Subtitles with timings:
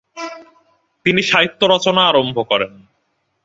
[1.05, 2.71] তিনি সাহিত্য রচনা আরম্ভ করেন।